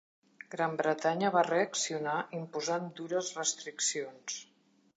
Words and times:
Gran 0.53 0.71
Bretanya 0.79 1.29
va 1.35 1.43
reaccionar 1.49 2.15
imposant 2.39 2.89
dures 3.01 3.33
restriccions. 3.43 4.43